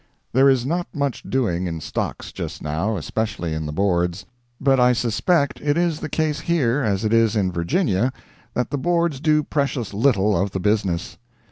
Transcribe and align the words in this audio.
There 0.33 0.49
is 0.49 0.65
not 0.65 0.87
much 0.95 1.21
doing 1.21 1.67
in 1.67 1.79
stocks 1.79 2.31
just 2.31 2.63
now, 2.63 2.97
especially 2.97 3.53
in 3.53 3.67
the 3.67 3.71
Boards. 3.71 4.25
But 4.59 4.79
I 4.79 4.93
suspect 4.93 5.61
it 5.61 5.77
is 5.77 5.99
the 5.99 6.09
case 6.09 6.39
here 6.39 6.81
as 6.81 7.05
it 7.05 7.13
is 7.13 7.35
in 7.35 7.51
Virginia, 7.51 8.11
that 8.55 8.71
the 8.71 8.79
Boards 8.79 9.19
do 9.19 9.43
precious 9.43 9.93
little 9.93 10.35
of 10.35 10.49
the 10.49 10.59
business. 10.59 11.19